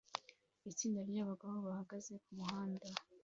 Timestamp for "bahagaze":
1.67-2.13